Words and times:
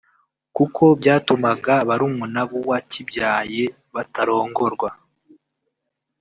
kuko 0.55 0.83
byatumaga 0.99 1.75
barumuna 1.89 2.41
b’uwakibyaye 2.49 3.63
batarongorwa 3.93 4.89